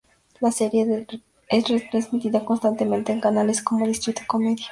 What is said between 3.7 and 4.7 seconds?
Distrito Comedia.